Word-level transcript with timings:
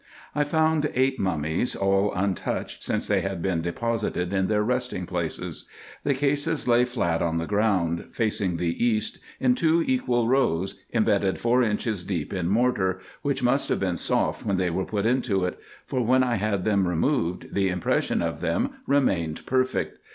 I 0.33 0.43
found 0.45 0.89
eight 0.95 1.19
mummies, 1.19 1.75
all 1.75 2.11
untouched 2.15 2.83
since 2.83 3.05
they 3.05 3.21
had 3.21 3.39
been 3.39 3.61
de 3.61 3.71
posited 3.71 4.33
in 4.33 4.47
their 4.47 4.63
resting 4.63 5.05
place. 5.05 5.37
The 6.03 6.15
cases 6.15 6.67
lay 6.67 6.85
flat 6.85 7.21
on 7.21 7.37
the 7.37 7.45
ground, 7.45 8.05
facing 8.11 8.57
the 8.57 8.83
east, 8.83 9.19
in 9.39 9.53
two 9.53 9.83
equal 9.85 10.27
rows, 10.27 10.81
imbedded 10.89 11.39
four 11.39 11.61
inches 11.61 12.03
deep 12.03 12.33
in 12.33 12.49
mortar, 12.49 12.99
which 13.21 13.43
must 13.43 13.69
have 13.69 13.79
been 13.79 13.95
soft 13.95 14.43
when 14.43 14.57
they 14.57 14.71
were 14.71 14.85
put 14.85 15.05
into 15.05 15.45
it; 15.45 15.59
for 15.85 16.03
when 16.03 16.23
I 16.23 16.37
had 16.37 16.65
them 16.65 16.87
removed 16.87 17.49
the 17.53 17.69
impression 17.69 18.23
of 18.23 18.39
them 18.41 18.71
remained 18.87 19.45
perfect. 19.45 19.99